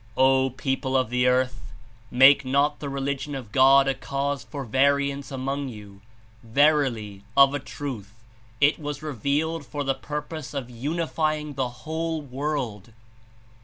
"O 0.17 0.49
people 0.49 0.97
of 0.97 1.11
the 1.11 1.27
earth! 1.27 1.73
Make 2.09 2.43
not 2.43 2.79
the 2.79 2.89
religion 2.89 3.35
of 3.35 3.51
God 3.51 3.87
a 3.87 3.93
cause 3.93 4.43
for 4.43 4.65
variance 4.65 5.29
among 5.29 5.69
you. 5.69 6.01
Verily, 6.41 7.23
of 7.37 7.53
a 7.53 7.59
truth. 7.59 8.11
It 8.59 8.79
was 8.79 9.03
revealed 9.03 9.63
for 9.63 9.83
the 9.83 9.93
purpose 9.93 10.55
of 10.55 10.71
unifying 10.71 11.53
the 11.53 11.69
whole 11.69 12.19
world. 12.19 12.93